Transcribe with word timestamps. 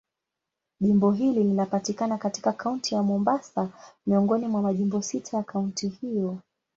Jimbo 0.79 1.11
hili 1.11 1.43
linapatikana 1.43 2.17
katika 2.17 2.53
Kaunti 2.53 2.95
ya 2.95 3.03
Mombasa, 3.03 3.69
miongoni 4.05 4.47
mwa 4.47 4.61
majimbo 4.61 5.01
sita 5.01 5.37
ya 5.37 5.43
kaunti 5.43 5.87
hiyo. 5.89 6.37